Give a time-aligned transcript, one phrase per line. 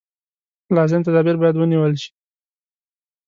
[0.75, 2.09] لازم تدابیر باید ونېول شي.